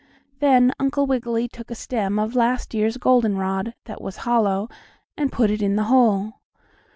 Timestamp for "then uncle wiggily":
0.39-1.47